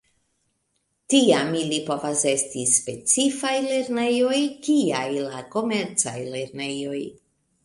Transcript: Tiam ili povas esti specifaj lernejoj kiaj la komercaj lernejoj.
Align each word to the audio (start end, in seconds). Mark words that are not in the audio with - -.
Tiam 1.13 1.51
ili 1.59 1.77
povas 1.89 2.23
esti 2.31 2.63
specifaj 2.77 3.53
lernejoj 3.67 4.41
kiaj 4.69 5.05
la 5.19 5.45
komercaj 5.59 6.17
lernejoj. 6.35 7.05